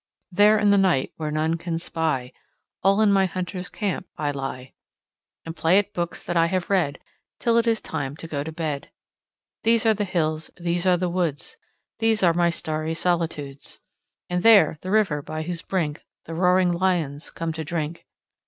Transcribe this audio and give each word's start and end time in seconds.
There, 0.31 0.57
in 0.57 0.71
the 0.71 0.79
night, 0.79 1.13
where 1.17 1.29
none 1.29 1.57
can 1.59 1.77
spy, 1.77 2.33
All 2.81 3.01
in 3.01 3.11
my 3.13 3.27
hunter's 3.27 3.69
camp 3.69 4.07
I 4.17 4.31
lie, 4.31 4.73
And 5.45 5.55
play 5.55 5.77
at 5.77 5.93
books 5.93 6.23
that 6.23 6.35
I 6.35 6.47
have 6.47 6.71
read 6.71 6.97
Till 7.39 7.55
it 7.59 7.67
is 7.67 7.81
time 7.81 8.15
to 8.17 8.27
go 8.27 8.43
to 8.43 8.51
bed. 8.51 8.89
These 9.61 9.85
are 9.85 9.93
the 9.93 10.05
hills, 10.05 10.49
these 10.59 10.87
are 10.87 10.97
the 10.97 11.07
woods, 11.07 11.55
These 11.99 12.23
are 12.23 12.33
my 12.33 12.49
starry 12.49 12.95
solitudes; 12.95 13.79
And 14.27 14.41
there 14.41 14.79
the 14.81 14.89
river 14.89 15.21
by 15.21 15.43
whose 15.43 15.61
brink 15.61 16.01
The 16.25 16.33
roaring 16.33 16.71
lions 16.71 17.29
come 17.29 17.53
to 17.53 17.63
drink. 17.63 18.07